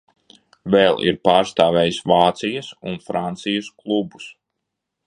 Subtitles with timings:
[0.75, 4.33] Vēl ir pārstāvējis Vācijas un Francijas klubus.